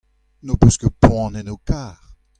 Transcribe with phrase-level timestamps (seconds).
[0.43, 1.93] n'ho peus ket poan en ho kar.